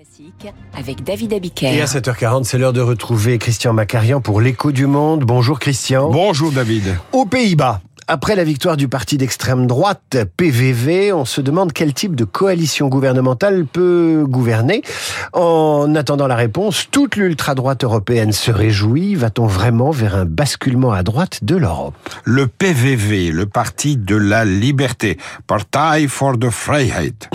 Classique 0.00 0.54
avec 0.74 1.04
David 1.04 1.34
Abiker. 1.34 1.74
Et 1.74 1.82
à 1.82 1.84
7h40, 1.84 2.44
c'est 2.44 2.56
l'heure 2.56 2.72
de 2.72 2.80
retrouver 2.80 3.36
Christian 3.36 3.74
Macarian 3.74 4.22
pour 4.22 4.40
l'écho 4.40 4.72
du 4.72 4.86
monde. 4.86 5.24
Bonjour 5.24 5.58
Christian. 5.58 6.10
Bonjour 6.10 6.52
David. 6.52 6.96
Aux 7.12 7.26
Pays-Bas, 7.26 7.82
après 8.08 8.34
la 8.34 8.44
victoire 8.44 8.78
du 8.78 8.88
parti 8.88 9.18
d'extrême 9.18 9.66
droite 9.66 10.16
PVV, 10.38 11.12
on 11.12 11.26
se 11.26 11.42
demande 11.42 11.74
quel 11.74 11.92
type 11.92 12.16
de 12.16 12.24
coalition 12.24 12.88
gouvernementale 12.88 13.66
peut 13.66 14.24
gouverner. 14.26 14.80
En 15.34 15.94
attendant 15.94 16.28
la 16.28 16.36
réponse, 16.36 16.86
toute 16.90 17.16
l'ultra-droite 17.16 17.84
européenne 17.84 18.32
se 18.32 18.50
réjouit. 18.50 19.16
Va-t-on 19.16 19.46
vraiment 19.46 19.90
vers 19.90 20.14
un 20.14 20.24
basculement 20.24 20.92
à 20.92 21.02
droite 21.02 21.44
de 21.44 21.56
l'Europe? 21.56 21.94
Le 22.24 22.46
PVV, 22.46 23.32
le 23.32 23.44
Parti 23.44 23.98
de 23.98 24.16
la 24.16 24.46
Liberté, 24.46 25.18
Partei 25.46 26.08
for 26.08 26.38
the 26.38 26.48
Freiheit 26.48 27.28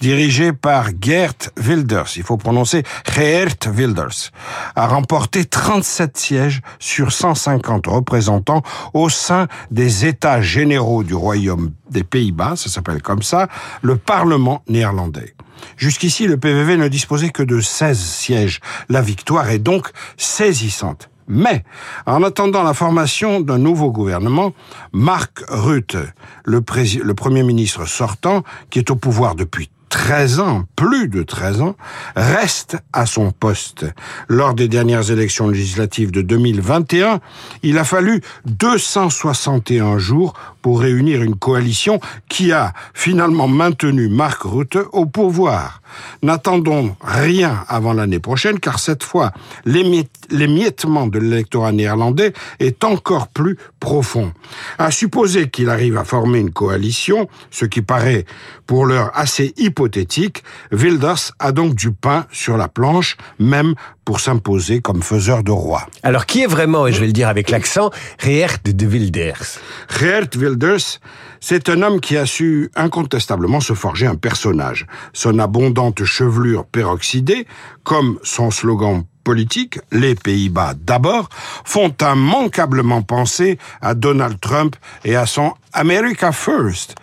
dirigé 0.00 0.52
par 0.52 0.88
Geert 1.00 1.50
Wilders, 1.56 2.16
il 2.16 2.22
faut 2.22 2.36
prononcer 2.36 2.82
Geert 3.14 3.70
Wilders, 3.72 4.30
a 4.76 4.86
remporté 4.86 5.44
37 5.44 6.16
sièges 6.16 6.60
sur 6.78 7.12
150 7.12 7.86
représentants 7.86 8.62
au 8.94 9.08
sein 9.08 9.46
des 9.70 10.06
États 10.06 10.40
généraux 10.40 11.04
du 11.04 11.14
Royaume 11.14 11.72
des 11.90 12.04
Pays-Bas, 12.04 12.54
ça 12.56 12.68
s'appelle 12.68 13.02
comme 13.02 13.22
ça, 13.22 13.48
le 13.82 13.96
Parlement 13.96 14.62
néerlandais. 14.68 15.34
Jusqu'ici, 15.76 16.26
le 16.26 16.36
PVV 16.36 16.76
ne 16.76 16.88
disposait 16.88 17.30
que 17.30 17.42
de 17.42 17.60
16 17.60 17.98
sièges. 17.98 18.60
La 18.88 19.02
victoire 19.02 19.48
est 19.50 19.58
donc 19.58 19.90
saisissante. 20.16 21.10
Mais, 21.28 21.62
en 22.06 22.22
attendant 22.22 22.62
la 22.62 22.72
formation 22.72 23.40
d'un 23.40 23.58
nouveau 23.58 23.90
gouvernement, 23.90 24.54
Mark 24.92 25.44
Rutte, 25.48 25.96
le, 26.44 26.62
le, 27.02 27.14
Premier 27.14 27.42
ministre 27.42 27.86
sortant, 27.86 28.44
qui 28.70 28.78
est 28.78 28.90
au 28.90 28.96
pouvoir 28.96 29.34
depuis 29.34 29.70
13 29.88 30.40
ans, 30.40 30.64
plus 30.76 31.08
de 31.08 31.22
13 31.22 31.62
ans, 31.62 31.76
reste 32.16 32.76
à 32.92 33.06
son 33.06 33.30
poste. 33.30 33.86
Lors 34.28 34.54
des 34.54 34.68
dernières 34.68 35.10
élections 35.10 35.48
législatives 35.48 36.10
de 36.10 36.22
2021, 36.22 37.20
il 37.62 37.78
a 37.78 37.84
fallu 37.84 38.22
261 38.46 39.98
jours 39.98 40.34
pour 40.62 40.80
réunir 40.80 41.22
une 41.22 41.36
coalition 41.36 42.00
qui 42.28 42.52
a 42.52 42.72
finalement 42.94 43.48
maintenu 43.48 44.08
Mark 44.08 44.42
Rutte 44.42 44.78
au 44.92 45.06
pouvoir. 45.06 45.80
N'attendons 46.22 46.96
rien 47.00 47.64
avant 47.68 47.92
l'année 47.92 48.20
prochaine 48.20 48.58
car 48.58 48.78
cette 48.78 49.02
fois, 49.02 49.32
l'émiettement 49.64 51.06
de 51.06 51.18
l'électorat 51.18 51.72
néerlandais 51.72 52.32
est 52.58 52.84
encore 52.84 53.28
plus 53.28 53.56
profond. 53.80 54.32
À 54.78 54.90
supposer 54.90 55.48
qu'il 55.50 55.68
arrive 55.68 55.96
à 55.96 56.04
former 56.04 56.38
une 56.38 56.52
coalition, 56.52 57.28
ce 57.50 57.64
qui 57.64 57.82
paraît 57.82 58.24
pour 58.66 58.86
l'heure 58.86 59.10
assez 59.14 59.54
hypothétique, 59.56 60.42
Wilders 60.72 61.32
a 61.38 61.52
donc 61.52 61.74
du 61.74 61.92
pain 61.92 62.26
sur 62.30 62.56
la 62.56 62.68
planche, 62.68 63.16
même 63.38 63.74
pour 64.08 64.20
s'imposer 64.20 64.80
comme 64.80 65.02
faiseur 65.02 65.42
de 65.42 65.50
roi. 65.50 65.86
Alors 66.02 66.24
qui 66.24 66.40
est 66.42 66.46
vraiment, 66.46 66.86
et 66.86 66.94
je 66.94 67.00
vais 67.00 67.08
le 67.08 67.12
dire 67.12 67.28
avec 67.28 67.50
l'accent, 67.50 67.90
Geert 68.18 68.56
de 68.64 68.86
Wilders? 68.86 69.58
Geert 70.00 70.30
Wilders, 70.34 70.98
c'est 71.40 71.68
un 71.68 71.82
homme 71.82 72.00
qui 72.00 72.16
a 72.16 72.24
su 72.24 72.70
incontestablement 72.74 73.60
se 73.60 73.74
forger 73.74 74.06
un 74.06 74.14
personnage. 74.14 74.86
Son 75.12 75.38
abondante 75.38 76.04
chevelure 76.04 76.64
peroxydée, 76.64 77.46
comme 77.82 78.18
son 78.22 78.50
slogan 78.50 79.04
les 79.32 80.14
Pays-Bas 80.14 80.74
d'abord, 80.78 81.28
font 81.64 81.92
immanquablement 82.00 83.02
penser 83.02 83.58
à 83.80 83.94
Donald 83.94 84.40
Trump 84.40 84.76
et 85.04 85.16
à 85.16 85.26
son 85.26 85.52
America 85.72 86.32
First. 86.32 86.94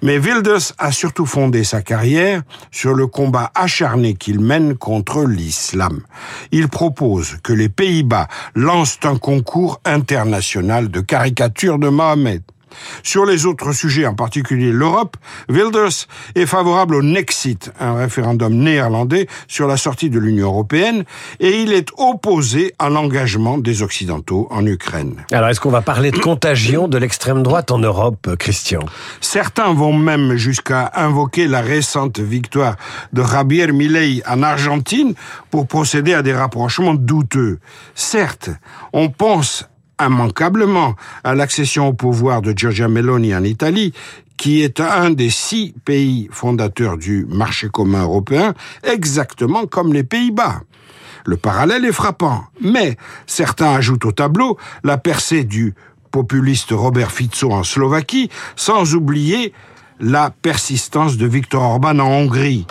Mais 0.00 0.18
Wilders 0.18 0.72
a 0.78 0.92
surtout 0.92 1.26
fondé 1.26 1.64
sa 1.64 1.82
carrière 1.82 2.42
sur 2.70 2.94
le 2.94 3.06
combat 3.06 3.50
acharné 3.54 4.14
qu'il 4.14 4.40
mène 4.40 4.76
contre 4.76 5.24
l'islam. 5.24 6.02
Il 6.50 6.68
propose 6.68 7.38
que 7.42 7.52
les 7.52 7.68
Pays-Bas 7.68 8.28
lancent 8.54 9.00
un 9.04 9.16
concours 9.16 9.80
international 9.84 10.90
de 10.90 11.00
caricature 11.00 11.78
de 11.78 11.88
Mohamed. 11.88 12.42
Sur 13.02 13.26
les 13.26 13.46
autres 13.46 13.72
sujets, 13.72 14.06
en 14.06 14.14
particulier 14.14 14.72
l'Europe, 14.72 15.16
Wilders 15.48 16.06
est 16.34 16.46
favorable 16.46 16.94
au 16.94 17.02
Nexit, 17.02 17.70
un 17.80 17.94
référendum 17.94 18.54
néerlandais 18.54 19.26
sur 19.48 19.66
la 19.66 19.76
sortie 19.76 20.10
de 20.10 20.18
l'Union 20.18 20.48
européenne, 20.48 21.04
et 21.40 21.60
il 21.62 21.72
est 21.72 21.88
opposé 21.98 22.74
à 22.78 22.88
l'engagement 22.88 23.58
des 23.58 23.82
Occidentaux 23.82 24.48
en 24.50 24.66
Ukraine. 24.66 25.24
Alors, 25.32 25.48
est-ce 25.48 25.60
qu'on 25.60 25.70
va 25.70 25.82
parler 25.82 26.10
de 26.10 26.18
contagion 26.18 26.88
de 26.88 26.98
l'extrême 26.98 27.42
droite 27.42 27.70
en 27.70 27.78
Europe, 27.78 28.36
Christian? 28.38 28.80
Certains 29.20 29.72
vont 29.72 29.92
même 29.92 30.36
jusqu'à 30.36 30.90
invoquer 30.94 31.48
la 31.48 31.60
récente 31.60 32.18
victoire 32.18 32.76
de 33.12 33.22
Javier 33.22 33.72
Milei 33.72 34.22
en 34.26 34.42
Argentine 34.42 35.14
pour 35.50 35.66
procéder 35.66 36.14
à 36.14 36.22
des 36.22 36.34
rapprochements 36.34 36.94
douteux. 36.94 37.58
Certes, 37.94 38.50
on 38.92 39.08
pense 39.08 39.68
immanquablement 40.06 40.94
à 41.24 41.34
l'accession 41.34 41.88
au 41.88 41.92
pouvoir 41.92 42.42
de 42.42 42.52
Giorgia 42.56 42.88
Meloni 42.88 43.34
en 43.34 43.44
Italie, 43.44 43.92
qui 44.36 44.62
est 44.62 44.80
un 44.80 45.10
des 45.10 45.30
six 45.30 45.74
pays 45.84 46.28
fondateurs 46.32 46.98
du 46.98 47.26
marché 47.28 47.68
commun 47.68 48.02
européen, 48.02 48.54
exactement 48.82 49.66
comme 49.66 49.92
les 49.92 50.04
Pays-Bas. 50.04 50.62
Le 51.24 51.36
parallèle 51.36 51.84
est 51.84 51.92
frappant, 51.92 52.44
mais 52.60 52.96
certains 53.26 53.74
ajoutent 53.74 54.04
au 54.04 54.12
tableau 54.12 54.58
la 54.82 54.98
percée 54.98 55.44
du 55.44 55.74
populiste 56.10 56.70
Robert 56.72 57.12
Fico 57.12 57.52
en 57.52 57.62
Slovaquie, 57.62 58.30
sans 58.56 58.94
oublier 58.94 59.52
la 60.00 60.30
persistance 60.30 61.16
de 61.16 61.26
Viktor 61.26 61.62
Orban 61.62 61.98
en 62.00 62.08
Hongrie. 62.08 62.66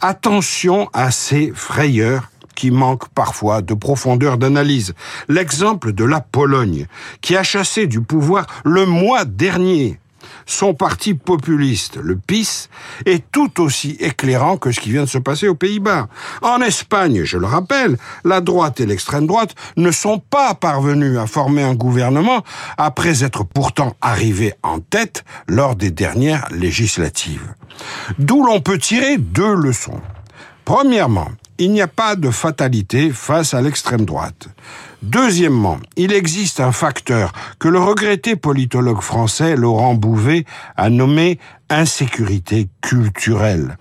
Attention 0.00 0.90
à 0.92 1.10
ces 1.10 1.52
frayeurs 1.54 2.30
qui 2.54 2.70
manque 2.70 3.08
parfois 3.08 3.62
de 3.62 3.74
profondeur 3.74 4.38
d'analyse. 4.38 4.94
L'exemple 5.28 5.92
de 5.92 6.04
la 6.04 6.20
Pologne, 6.20 6.86
qui 7.20 7.36
a 7.36 7.42
chassé 7.42 7.86
du 7.86 8.00
pouvoir 8.00 8.46
le 8.64 8.86
mois 8.86 9.24
dernier 9.24 9.98
son 10.46 10.74
parti 10.74 11.14
populiste, 11.14 11.96
le 11.96 12.16
PIS, 12.16 12.68
est 13.06 13.24
tout 13.30 13.60
aussi 13.60 13.96
éclairant 14.00 14.56
que 14.56 14.72
ce 14.72 14.80
qui 14.80 14.90
vient 14.90 15.04
de 15.04 15.08
se 15.08 15.18
passer 15.18 15.48
aux 15.48 15.54
Pays-Bas. 15.54 16.08
En 16.42 16.60
Espagne, 16.60 17.24
je 17.24 17.38
le 17.38 17.46
rappelle, 17.46 17.96
la 18.24 18.40
droite 18.40 18.80
et 18.80 18.86
l'extrême 18.86 19.26
droite 19.26 19.54
ne 19.76 19.90
sont 19.90 20.18
pas 20.18 20.54
parvenus 20.54 21.18
à 21.18 21.26
former 21.26 21.62
un 21.62 21.74
gouvernement 21.74 22.42
après 22.76 23.24
être 23.24 23.44
pourtant 23.44 23.96
arrivés 24.00 24.54
en 24.62 24.80
tête 24.80 25.24
lors 25.48 25.76
des 25.76 25.90
dernières 25.90 26.46
législatives. 26.50 27.54
D'où 28.18 28.44
l'on 28.44 28.60
peut 28.60 28.78
tirer 28.78 29.18
deux 29.18 29.54
leçons. 29.54 30.00
Premièrement, 30.64 31.28
il 31.58 31.72
n'y 31.72 31.82
a 31.82 31.86
pas 31.86 32.16
de 32.16 32.30
fatalité 32.30 33.10
face 33.10 33.54
à 33.54 33.62
l'extrême 33.62 34.04
droite. 34.04 34.48
Deuxièmement, 35.02 35.78
il 35.96 36.12
existe 36.12 36.60
un 36.60 36.72
facteur 36.72 37.32
que 37.58 37.68
le 37.68 37.78
regretté 37.78 38.36
politologue 38.36 39.02
français 39.02 39.54
Laurent 39.54 39.94
Bouvet 39.94 40.44
a 40.76 40.88
nommé 40.88 41.38
insécurité 41.68 42.68
culturelle. 42.80 43.76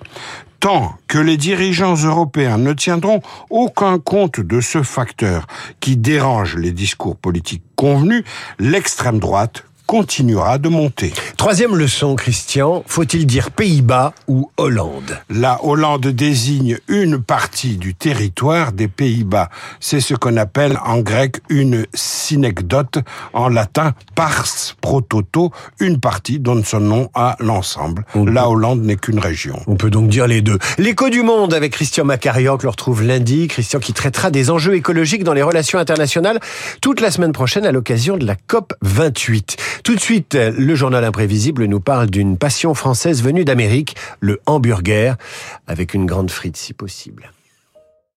Tant 0.60 0.96
que 1.08 1.18
les 1.18 1.38
dirigeants 1.38 1.96
européens 1.96 2.58
ne 2.58 2.74
tiendront 2.74 3.22
aucun 3.50 4.00
compte 4.00 4.40
de 4.40 4.62
ce 4.62 4.82
facteur 4.82 5.48
qui 5.80 5.98
dérange 5.98 6.56
les 6.56 6.72
discours 6.72 7.18
politiques 7.18 7.64
convenus, 7.76 8.24
l'extrême 8.60 9.20
droite 9.20 9.66
continuera 9.86 10.58
de 10.58 10.70
monter. 10.70 11.14
Troisième 11.38 11.76
leçon, 11.76 12.16
Christian, 12.16 12.84
faut-il 12.88 13.26
dire 13.26 13.52
Pays-Bas 13.52 14.14
ou 14.28 14.50
Hollande? 14.58 15.20
La 15.30 15.64
Hollande 15.64 16.08
désigne 16.08 16.78
une 16.88 17.22
partie 17.22 17.78
du 17.78 17.94
territoire 17.94 18.72
des 18.72 18.88
Pays-Bas. 18.88 19.50
C'est 19.80 20.00
ce 20.00 20.14
qu'on 20.14 20.38
appelle 20.38 20.78
en 20.86 21.00
grec 21.00 21.42
une 21.50 21.86
synecdote, 21.94 23.00
en 23.34 23.50
latin 23.50 23.94
pars 24.16 24.46
pro 24.82 25.02
toto, 25.02 25.52
une 25.80 26.00
partie 26.00 26.40
donne 26.40 26.64
son 26.64 26.80
nom 26.80 27.10
à 27.14 27.36
l'ensemble. 27.40 28.06
La 28.16 28.50
Hollande 28.50 28.82
n'est 28.82 28.96
qu'une 28.96 29.20
région. 29.20 29.60
On 29.68 29.76
peut 29.76 29.90
donc 29.90 30.10
dire 30.10 30.28
les 30.28 30.42
deux. 30.42 30.58
L'écho 30.78 31.10
du 31.10 31.22
monde 31.22 31.54
avec 31.54 31.74
Christian 31.74 32.06
Macarian 32.06 32.58
que 32.58 32.66
l'on 32.66 32.72
retrouve 32.72 33.04
lundi. 33.04 33.48
Christian 33.48 33.80
qui 33.80 33.94
traitera 33.94 34.32
des 34.32 34.50
enjeux 34.50 34.76
écologiques 34.76 35.24
dans 35.24 35.34
les 35.34 35.42
relations 35.42 35.80
internationales 35.80 36.40
toute 36.82 37.02
la 37.02 37.12
semaine 37.12 37.32
prochaine 37.32 37.66
à 37.66 37.72
l'occasion 37.72 38.18
de 38.18 38.26
la 38.26 38.36
COP 38.36 38.74
28. 38.82 39.58
Tout 39.84 39.96
de 39.96 40.00
suite, 40.00 40.36
le 40.36 40.76
journal 40.76 41.04
imprévisible 41.04 41.66
nous 41.66 41.80
parle 41.80 42.10
d'une 42.10 42.38
passion 42.38 42.74
française 42.74 43.24
venue 43.24 43.46
d'Amérique, 43.46 43.96
le 44.20 44.40
hamburger, 44.46 45.16
avec 45.68 45.94
une 45.94 46.06
grande 46.06 46.32
frite 46.32 46.58
si 46.58 46.74
possible. 46.74 47.32